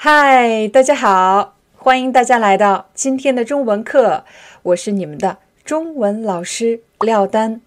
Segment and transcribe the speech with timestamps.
[0.00, 4.24] 嗨，大家好，欢迎大家来到今天的中文课，
[4.62, 7.60] 我是你们的中文老师廖丹。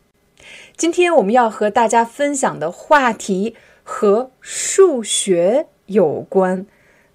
[0.78, 6.66] 今天我们要和大家分享的话题和数学有关，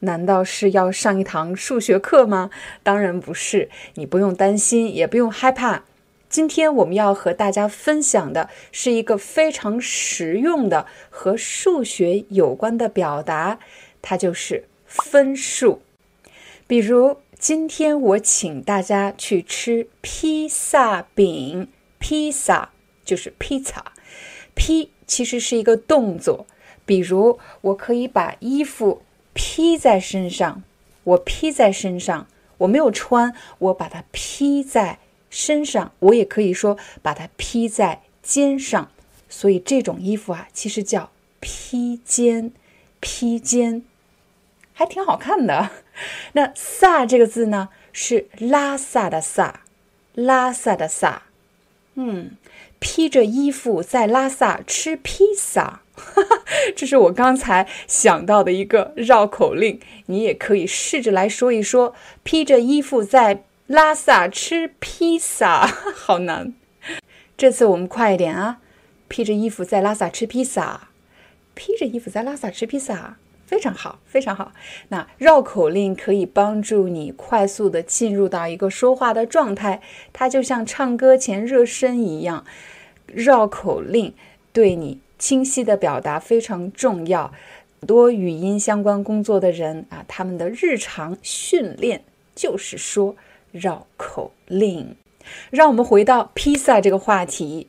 [0.00, 2.50] 难道是要上一堂数学课吗？
[2.83, 5.84] 当然不是，你不用担心，也不用害怕。
[6.28, 13.58] 今天我们要和大家分享的是一个非常实用的和数学有关的表达，
[14.02, 14.64] 它就是
[15.05, 15.82] 分数。
[16.66, 22.70] 比如，今天我请大家去吃披萨饼，披萨
[23.05, 23.92] 就是披萨，
[24.55, 26.47] 披其实是一个动作。
[26.84, 29.02] 比如，我可以把衣服
[29.33, 30.62] 披在身上，
[31.05, 32.27] 我披在身上，
[32.58, 34.98] 我没有穿，我把它披在。
[35.28, 38.91] 身上，我也可以说把它披在肩上，
[39.28, 42.52] 所以这种衣服啊，其实叫披肩，
[43.00, 43.83] 披肩。
[44.78, 45.70] 还挺好看的。
[46.34, 49.62] 那“萨”这个字呢，是拉萨的“萨”，
[50.14, 51.22] 拉萨的“萨”。
[51.96, 52.33] 嗯，
[52.78, 55.80] 披着衣服在拉萨吃披萨，
[56.77, 59.80] 这是我刚才想到的一个绕口令。
[60.06, 63.44] 你也可以试着来说一说，披着衣服在。
[63.68, 66.55] 拉萨吃披萨 好难，
[67.36, 68.58] 这次我们快一点啊！
[69.08, 70.90] 披着衣服在拉萨吃披萨，
[71.55, 73.16] 披着衣服在拉萨吃披萨，
[73.47, 74.52] 非常好，非常好。
[74.89, 79.80] 那绕口令可以帮助你快速的进入到一个说话的状态，
[80.12, 82.44] 它就像唱歌前热身一样。
[83.07, 84.12] 绕口令
[84.52, 87.33] 对你清晰的表达非常重要。
[87.80, 92.02] 很多语音相关工作的人啊，他们的日常训练
[92.34, 93.17] 就是说。
[93.52, 94.96] 绕口令，
[95.48, 97.68] 让我们回到披萨这个话题。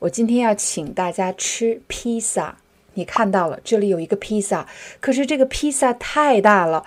[0.00, 2.58] 我今天要请大家吃披萨。
[3.00, 4.68] 你看到了，这里有一个披萨，
[5.00, 6.84] 可是这个披萨太大了，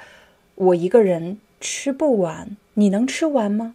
[0.54, 2.56] 我一个人吃不完。
[2.76, 3.74] 你能吃完吗？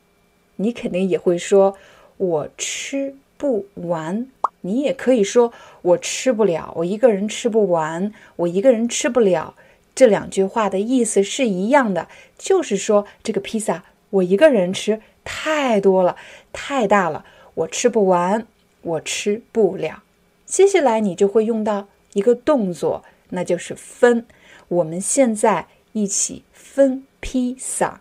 [0.55, 1.77] 你肯定也会说
[2.17, 4.29] “我吃不完”。
[4.63, 6.73] 你也可以说“我吃不了”。
[6.79, 9.57] 我一个人吃不完，我一个人吃不了。
[9.97, 12.07] 这两句话的意思是一样的，
[12.39, 13.83] 就是说这个披萨。
[14.11, 16.15] 我一个人吃太多了，
[16.53, 17.25] 太大了，
[17.55, 18.47] 我吃不完，
[18.83, 20.05] 我吃不了。
[20.47, 24.27] 接下来你就会用到一个动作，那就是分。
[24.69, 28.01] 我们现在一起分披萨。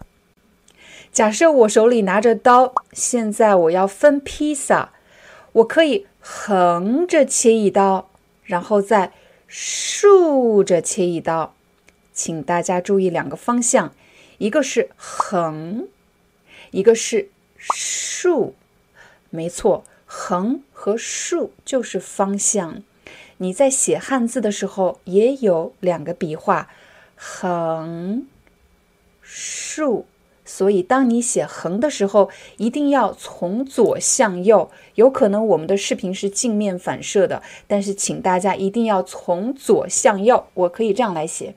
[1.12, 4.94] 假设我手里拿着刀，现在我要分披萨，
[5.54, 8.10] 我可以横着切一刀，
[8.44, 9.14] 然后再
[9.48, 11.54] 竖着切一刀。
[12.14, 13.94] 请大家注意两个方向，
[14.38, 15.88] 一个是横。
[16.72, 18.54] 一个是竖，
[19.30, 22.84] 没错，横和竖就是方向。
[23.38, 26.70] 你在写汉字的时候也有两个笔画，
[27.16, 28.28] 横、
[29.22, 30.06] 竖。
[30.44, 34.72] 所以当你写横的时候，一定要从左向右。
[34.96, 40.48] 有可能我们的视频是镜面反射的，但是请大家一定要从左向右。
[40.54, 41.54] 我可以这样来写：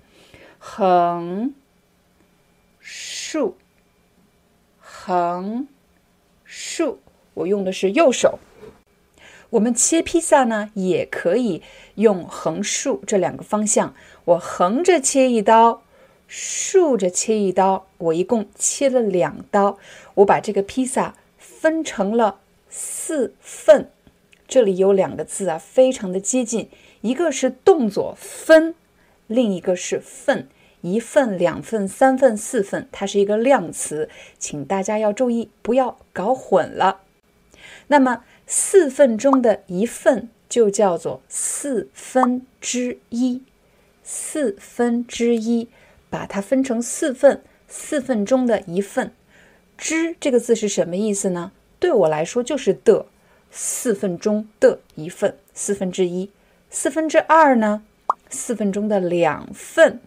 [0.59, 1.55] 横、
[2.81, 3.57] 竖。
[4.81, 5.69] 横、
[6.45, 6.99] 竖，
[7.35, 8.41] 我用的是右手。
[9.51, 11.63] 我们切披萨呢，也可以
[11.97, 13.95] 用横、竖这两个方向。
[14.25, 15.83] 我横着切一刀，
[16.29, 19.79] 竖着切一刀，我一共切了两刀。
[20.15, 22.39] 我把这个披萨分成了
[22.69, 23.91] 四份。
[24.47, 26.69] 这里有两个字啊，非常的接近，
[27.01, 28.75] 一个是动作分，
[29.27, 30.49] 另一个是份。
[30.83, 34.09] 一份、两份、三份、四份，它是一个量词，
[34.39, 37.01] 请大家要注意，不要搞混了。
[37.89, 43.45] 那么四份中的一份就叫做四分之一，
[44.03, 45.69] 四分之一，
[46.11, 49.13] 把它分成四份，四份中的一份。
[49.79, 51.53] 之这个字是什么意思呢？
[51.79, 53.07] 对我来说就是的，
[53.53, 56.33] 四份中的一份，四分之一。
[56.69, 57.85] 四分之二呢？
[58.31, 60.01] 四份中的两份。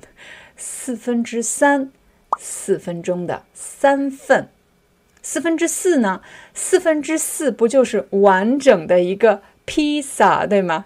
[0.57, 1.93] 四分之三，
[2.37, 4.49] 四分钟的三份，
[5.23, 6.21] 四分之四呢？
[6.53, 10.85] 四分之四不就是完整的一个披萨，对吗？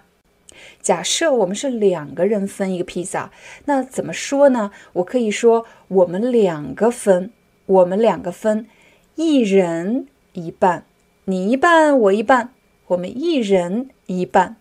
[0.80, 3.30] 假设我们是两个人分一个披萨，
[3.66, 4.70] 那怎么说呢？
[4.94, 7.30] 我可以说我们两个分，
[7.66, 8.66] 我们两个分，
[9.16, 10.84] 一人一半，
[11.24, 12.50] 你一半，我一半，
[12.86, 14.56] 我们一人一半。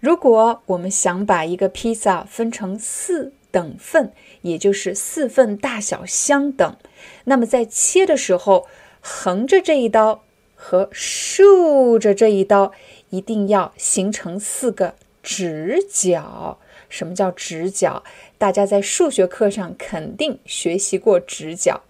[0.00, 4.12] 如果我们想把一个披萨分成四等份，
[4.42, 6.76] 也就是四份大小相等，
[7.24, 8.66] 那么在切的时候，
[9.00, 10.22] 横着这一刀
[10.54, 12.72] 和竖着这一刀。
[13.10, 16.58] 一定要形成四个直角。
[16.88, 18.02] 什么叫直角？
[18.36, 21.82] 大家在数学课上肯定学习过直角。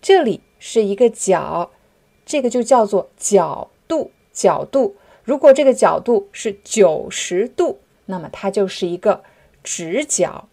[0.00, 1.70] 这里是一个角，
[2.24, 4.10] 这个就叫做角度。
[4.32, 9.22] 角度，如果这个角度是九十度，那么它就是一个
[9.62, 10.48] 直角。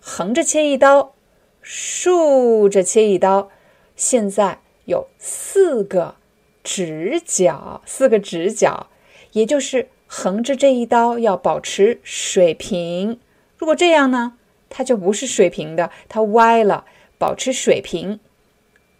[0.00, 1.14] 横着切一刀，
[1.62, 3.50] 竖着切一刀，
[3.96, 6.16] 现在有四个
[6.62, 8.88] 直角，四个直角。
[9.32, 13.20] 也就是横着这一刀要保持水平，
[13.58, 14.38] 如果这样呢，
[14.70, 16.84] 它就不是水平的，它歪了。
[17.18, 18.20] 保持水平，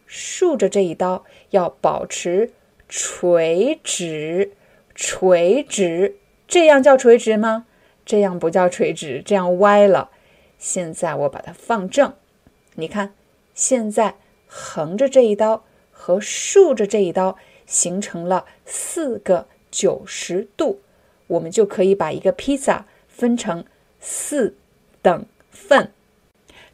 [0.05, 2.51] 竖着这一刀要保持
[2.89, 4.55] 垂直，
[4.93, 6.17] 垂直，
[6.49, 7.67] 这样叫垂直吗？
[8.05, 10.11] 这样不叫垂直，这样歪了。
[10.59, 12.15] 现在我把它放正，
[12.75, 13.15] 你看，
[13.55, 14.17] 现在
[14.47, 19.47] 横着这一刀和竖着这一刀形成了四个。
[19.71, 20.81] 九十度，
[21.27, 23.67] 我们就可以把一个披萨分成
[24.01, 24.57] 四
[25.03, 25.93] 等份。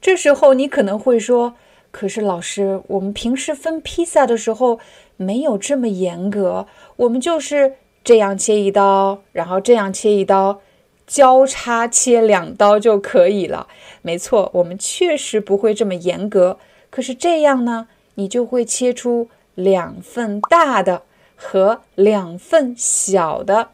[0.00, 1.56] 这时候你可能会说
[1.90, 4.78] ：“可是老师，我们平时分披萨的时候
[5.16, 10.60] 没有这么严格，我们就是这样切一刀，然后这样切一刀，
[11.06, 13.68] 交叉切两刀就可以了。”
[14.02, 16.58] 没错，我们确实不会这么严格。
[16.90, 21.02] 可是这样呢，你就会切出两份大的。
[21.36, 23.70] 和两份小的，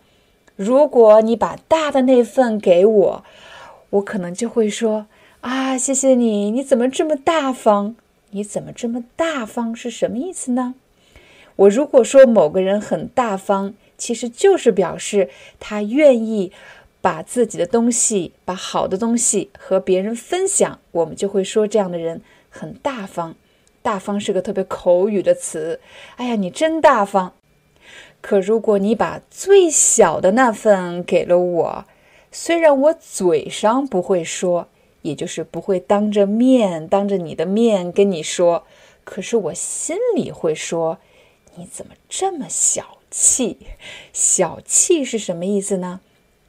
[0.56, 3.24] 如果你把大的那份给我，
[3.90, 5.06] 我可能就会说
[5.42, 7.94] 啊，谢谢你，你怎么这么大方？
[8.30, 10.74] 你怎么这么大方是什么意思呢？
[11.54, 15.28] 我如果说某个人很大方，其实就是表示
[15.60, 16.52] 他愿意
[17.00, 23.34] 把自己的东西、把好的东西和别人分享，我们就会说这样的人很大方。
[23.82, 25.80] 大方是个特别口语的词，
[26.16, 27.32] 哎呀，你真大方。
[28.20, 31.84] 可如果你把最小的那份给了我，
[32.30, 34.68] 虽然我嘴上不会说，
[35.00, 38.64] 也就是不会当着面当着你的面跟你说，
[39.04, 40.98] 可是我心里会说，
[41.56, 43.56] 你怎么这么小气？
[44.12, 46.00] 小气是什么意思呢？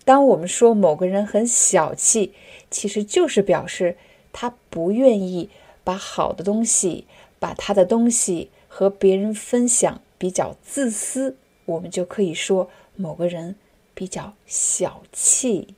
[0.03, 2.33] 当我们说某个人很小气，
[2.69, 3.98] 其实就是表示
[4.33, 5.50] 他不愿意
[5.83, 7.06] 把好的东西、
[7.39, 11.38] 把他的东西和别人分享，比较自私。
[11.65, 13.56] 我们就可以说某个人
[13.94, 15.75] 比较小气，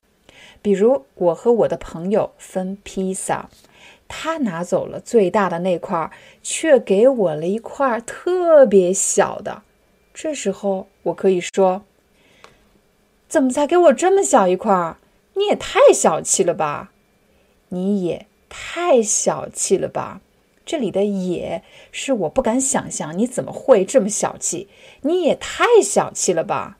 [0.61, 3.49] 比如我和我的朋友分披萨，
[4.07, 6.09] 他拿走了最大的那块，
[6.41, 9.63] 却给我了一块特别小的。
[10.13, 11.83] 这时候我可以说
[13.33, 14.95] ：“怎么才给我这么小一块？
[15.33, 16.91] 你也太小气了吧！
[17.69, 20.21] 你也太小气了吧！”
[20.63, 24.67] 这里的“也”是我不敢想象，你怎么会这么小气？
[25.01, 26.77] 你也太小气了吧！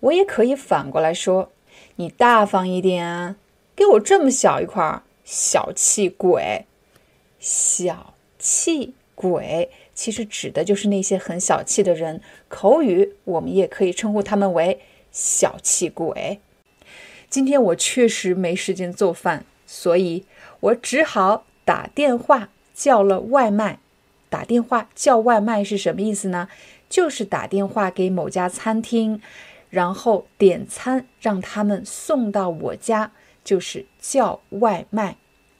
[0.00, 1.50] 我也可以反过来说，
[1.96, 3.36] 你大方一点，
[3.74, 6.66] 给我这么小一块，小气鬼！
[7.40, 14.78] 小气鬼其实指的就是那些很小气的人，口语我们也可以称呼他们为
[15.18, 16.40] 小气鬼。
[17.28, 20.24] 今天我确实没时间做饭，所以
[20.60, 22.50] 我只好打电话。
[22.72, 23.80] 叫了外卖，
[24.30, 26.48] 打电话叫外卖是什么意思呢？
[26.88, 29.20] 就是打电话给某家餐厅，
[29.68, 33.10] 然后点餐让他们送到我家，
[33.42, 35.16] 就是叫外卖。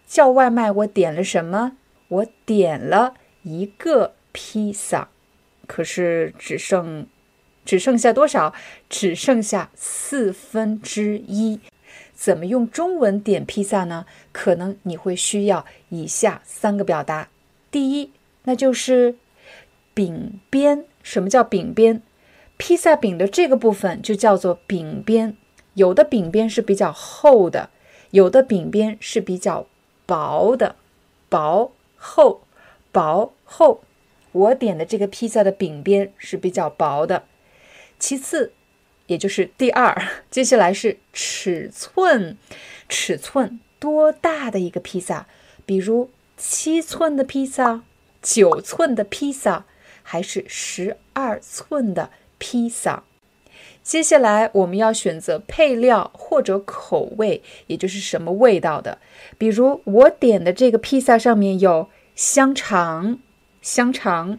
[0.06, 1.72] 叫外卖，我点了什么？
[2.06, 5.08] 我点了一个披萨，
[5.66, 7.08] 可是只剩
[7.68, 8.54] 只剩下多少？
[8.88, 11.60] 只剩下四分之一。
[12.14, 14.06] 怎么用中文点披萨呢？
[14.32, 17.28] 可能你会需要以下三个表达。
[17.70, 18.10] 第一，
[18.44, 19.16] 那就是
[19.92, 20.86] 饼边。
[21.02, 22.00] 什么叫饼边？
[22.56, 25.36] 披萨饼的这个部分就叫做饼边。
[25.74, 27.68] 有的饼边是比较厚的，
[28.12, 29.66] 有的饼边是比较
[30.06, 30.76] 薄的。
[31.28, 32.40] 薄厚，
[32.90, 33.82] 薄厚。
[34.32, 37.24] 我点的这个披萨的饼边是比较薄的。
[37.98, 38.52] 其次。
[39.06, 39.96] 也就是第二，
[40.30, 42.36] 接下来是尺寸，
[42.90, 45.26] 尺寸多大的一个披萨？
[45.64, 47.80] 比如七寸的披萨、
[48.20, 49.64] 九寸的披萨，
[50.02, 53.04] 还是十二寸的披萨？
[53.82, 58.98] 接下来我们要选择配料或者口味，也就是什么味道的。
[59.38, 63.18] 比如我点的这个披萨上面有香肠，
[63.62, 64.38] 香肠，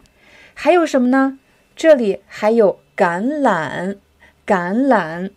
[0.54, 1.40] 还有什么呢？
[1.74, 3.96] 这里还有橄榄，
[4.46, 5.30] 橄榄。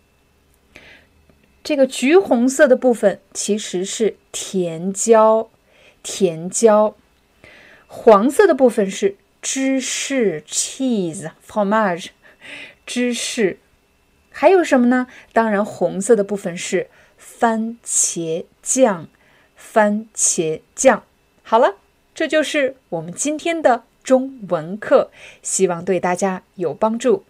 [1.62, 5.48] 这个橘红色的部分其实是甜椒，
[6.02, 6.94] 甜椒。
[7.86, 12.08] 黄色的部分是芝士 （cheese），fromage，
[12.84, 13.58] 芝士。
[14.30, 15.06] 还有什么呢？
[15.32, 19.08] 当然，红色的部分是番茄酱，
[19.56, 21.02] 番茄酱。
[21.42, 21.76] 好了，
[22.14, 27.24] 这就是我们今天的中文课，希望对大家有帮助。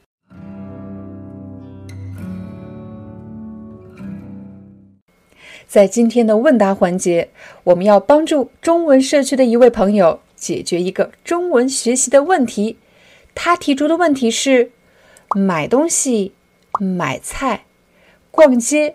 [5.74, 7.30] 在今天的问答环节，
[7.64, 12.78] 我们要帮助中文社区的一位朋友解决一个中文学习的问题。
[13.34, 14.70] 他提出的问题是：
[15.34, 16.32] 买东西、
[16.78, 17.64] 买菜、
[18.30, 18.94] 逛街、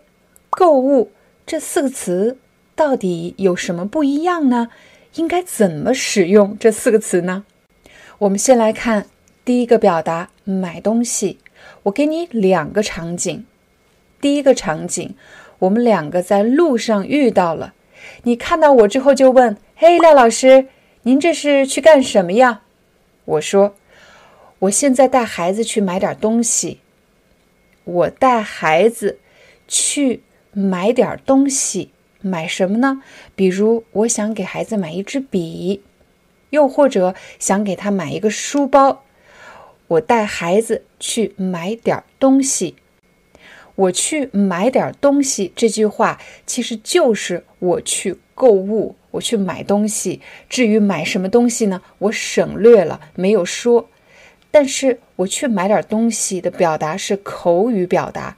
[0.49, 1.11] 购物
[1.45, 2.37] 这四个词
[2.77, 4.69] 到底有什么不一样呢？
[5.15, 7.43] 应该怎么使用这四个词呢？
[8.19, 9.07] 我们先来看
[9.43, 11.39] 第一个表达“买东西”。
[11.83, 13.45] 我给你两个场景。
[14.21, 15.13] 第一个场景。
[15.59, 17.73] 我们两个在路上遇到了，
[18.23, 20.67] 你看到我之后就问：“嘿，廖老师，
[21.03, 22.61] 您这是去干什么呀？”
[23.25, 23.75] 我说
[24.59, 26.79] ：“我现在带孩子去买点东西。”
[27.85, 29.19] 我带孩子
[29.67, 33.01] 去买点东西，买什么呢？
[33.35, 35.81] 比如我想给孩子买一支笔，
[36.51, 39.03] 又或者想给他买一个书包。
[39.87, 42.75] 我带孩子去买点东西。
[43.79, 50.19] 我去买点东西，这句话其实就是我去购物，我去买东西。
[50.49, 51.81] 至于买什么东西呢？
[51.99, 53.89] 我省略了，没有说。
[54.51, 58.35] 但是我去买点东西的表达是口语表达。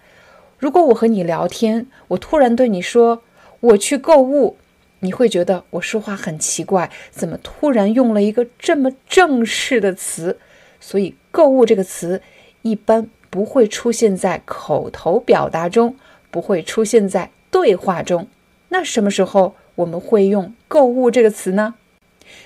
[0.60, 3.24] 如果我和你聊天，我突然对你说
[3.62, 4.58] 我去购物，
[5.00, 10.38] 你会觉得我说话很奇怪，怎么突然用了一个这么正式的词？
[10.80, 12.22] 所以“购物”这个词
[12.62, 13.10] 一般。
[13.32, 15.96] 不会出现在口头表达中，
[16.30, 18.28] 不会出现在对话中。
[18.70, 21.76] 那什么时候我们会用“购物”这个词呢？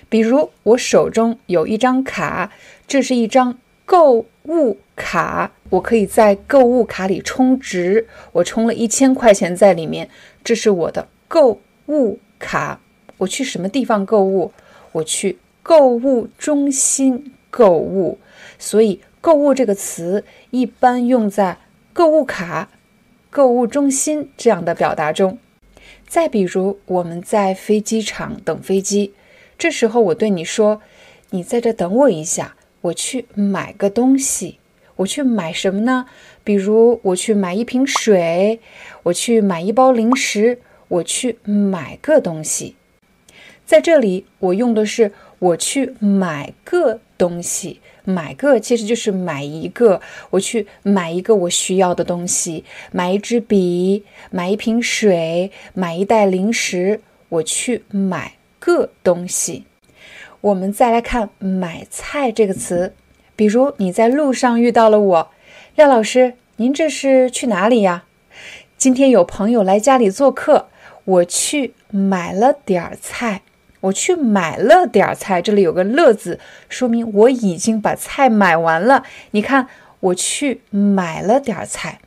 [0.08, 2.51] 比如我手中有一张卡，
[2.88, 10.08] 这是一张购物卡，我可以在购物卡里充值，我充了一千块钱在里面，
[10.44, 12.80] 这是我的购物卡。
[13.18, 14.51] 我去什么地方购物？
[14.92, 18.20] 我去购物中心购物，
[18.60, 19.01] 所以。
[19.25, 21.58] 购物这个词一般用在
[21.94, 22.70] 购物卡、
[23.32, 25.39] 购物中心这样的表达中。
[26.08, 29.15] 再比如，我们在飞机场等飞机，
[29.58, 30.84] 这时候我对你说
[31.32, 34.60] ：“你在这等我一下，我去买个东西。
[34.98, 36.05] 我去买什么呢？
[36.44, 38.60] 比如，我去买一瓶水，
[39.01, 42.75] 我去买一包零食，我去买个东西。”
[43.65, 47.82] 在这里，我用的是“我去买个东西”。
[48.06, 59.66] 买个其实就是买一个，我去买一个我需要的东西，买一支笔，买一瓶水，买一袋零食，我去买个东西。
[60.42, 62.94] 我们再来看“买菜”这个词，
[63.36, 65.32] 比如你在路上遇到了我，
[65.76, 68.06] 廖老师，您这是去哪里呀？
[68.78, 70.68] 今天有朋友来家里做客，
[71.06, 73.42] 我去买了点儿菜。
[73.86, 76.39] 我去买了点菜，这里有个“乐”字，
[76.70, 79.04] 说明我已经把菜买完了。
[79.32, 79.68] 你看，
[80.00, 82.00] 我去买了点菜。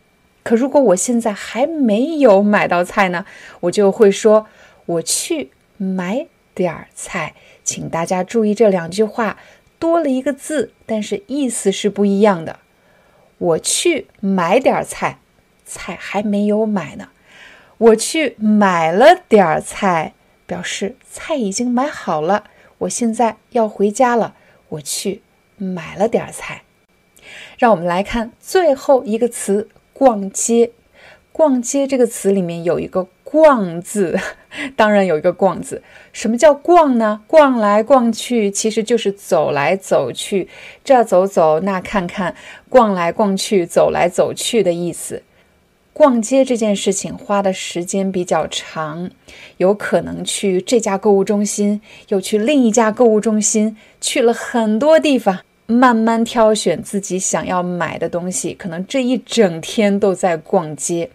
[0.42, 3.24] 可如果我现在还没有买到菜呢，
[3.60, 4.46] 我就会说
[4.86, 7.34] 我去买点菜。
[7.62, 9.36] 请大家注意这两句话
[9.78, 12.60] 多了一个字，但是意思是不一样的。
[13.36, 15.18] 我去买点菜，
[15.64, 17.10] 菜还没有买呢。
[17.76, 20.14] 我去买了点菜。
[20.48, 22.44] 表示菜已经买好了，
[22.78, 24.34] 我现在要回家了。
[24.70, 25.20] 我去
[25.56, 26.62] 买了点菜。
[27.58, 30.72] 让我们来看最后一个词“逛街”。
[31.30, 34.18] 逛街这个词里面有一个“逛”字，
[34.74, 35.82] 当然有一个“逛”字。
[36.12, 37.22] 什么叫逛呢？
[37.26, 40.48] 逛来逛去，其实就是走来走去，
[40.82, 42.34] 这走走，那看看，
[42.68, 45.22] 逛来逛去，走来走去的意思。
[45.98, 49.10] 逛街这件事情花的时间比较长，
[49.56, 61.10] 有可能去这家购物中心，又去另一家购物中心，去了很多地方，慢慢挑选自己想要买的东西，可能这一整天都在逛街。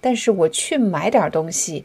[0.00, 1.84] 但是我去买点东西，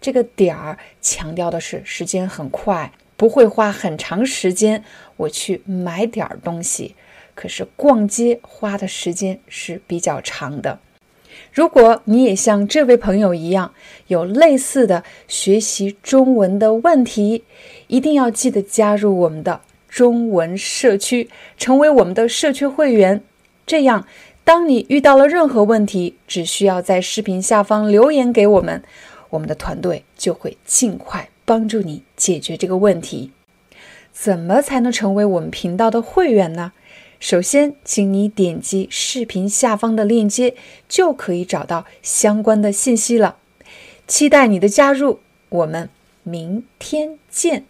[0.00, 4.82] 这个点儿强调的是时间很快，不会花很长时间。
[5.16, 6.96] 我去买点东西，
[7.36, 10.80] 可是逛街花的时间是比较长的。
[11.52, 13.72] 如果你也像这位朋友一样
[14.08, 17.44] 有类似的学习中文的问题，
[17.86, 23.22] 一定要记得加入我们的中文社区，成为我们的社区会员。
[23.66, 24.06] 这样，
[24.42, 28.82] 当你遇到了任何问题，只需要在视频下方留言给我们，
[29.30, 33.30] 我们的团队就会尽快帮助你解决这个问题。
[34.12, 36.72] 怎么才能成为我们频道的会员呢？
[37.24, 40.54] 首先，请你点击视频下方的链接，
[40.86, 43.38] 就可以找到相关的信息了。
[44.06, 45.88] 期待你的加入，我们
[46.22, 47.64] 明天见。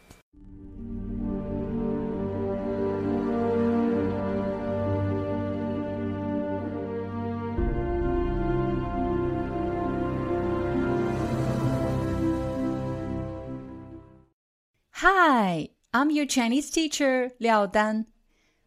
[14.94, 18.13] Hi, I'm your Chinese teacher Liao Dan.